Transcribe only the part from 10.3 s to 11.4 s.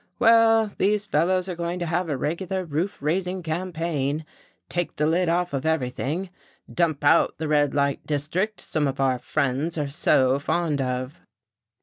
fond of."